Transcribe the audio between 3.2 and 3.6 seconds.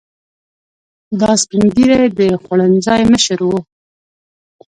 و.